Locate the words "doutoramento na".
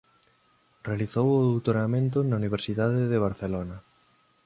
1.49-2.35